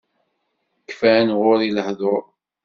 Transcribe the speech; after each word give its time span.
Kfan 0.89 1.27
ɣur-i 1.39 1.69
lehdur. 1.75 2.23